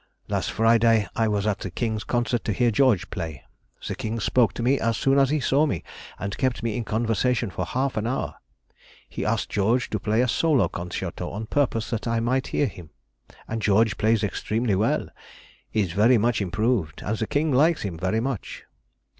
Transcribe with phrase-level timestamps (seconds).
[0.27, 3.43] Last Friday I was at the King's concert to hear George play.
[3.87, 5.83] The King spoke to me as soon as he saw me,
[6.17, 8.33] and kept me in conversation for half an hour.
[9.07, 12.89] He asked George to play a solo concerto on purpose that I might hear him;
[13.47, 15.07] and George plays extremely well,
[15.71, 18.63] is very much improved, and the King likes him very much.